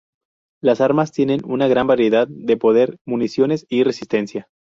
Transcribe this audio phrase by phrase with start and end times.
[0.63, 4.49] Las armas tienen una gran variedad de poder, municiones y resistencia.